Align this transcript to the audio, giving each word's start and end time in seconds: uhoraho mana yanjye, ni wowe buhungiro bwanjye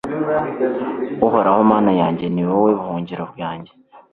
uhoraho 1.25 1.59
mana 1.71 1.91
yanjye, 2.01 2.25
ni 2.33 2.43
wowe 2.49 2.71
buhungiro 2.79 3.23
bwanjye 3.31 3.71